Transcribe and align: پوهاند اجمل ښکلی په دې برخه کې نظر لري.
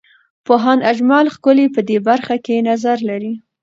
پوهاند 0.45 0.81
اجمل 0.91 1.25
ښکلی 1.35 1.65
په 1.75 1.81
دې 1.87 1.97
برخه 2.07 2.35
کې 2.45 2.65
نظر 2.69 2.97
لري. 3.09 3.33